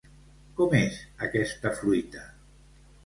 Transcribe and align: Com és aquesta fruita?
Com 0.59 0.71
és 0.79 0.97
aquesta 1.27 1.75
fruita? 1.83 2.25